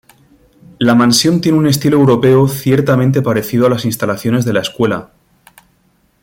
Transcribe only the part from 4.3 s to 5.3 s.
de la escuela.